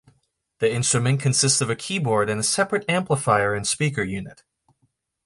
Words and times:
The 0.57 0.73
instrument 0.73 1.21
consists 1.21 1.61
of 1.61 1.69
a 1.69 1.75
keyboard 1.75 2.27
and 2.27 2.39
a 2.39 2.43
separate 2.43 2.85
amplifier 2.89 3.53
and 3.53 3.67
speaker 3.67 4.01
unit. 4.01 4.41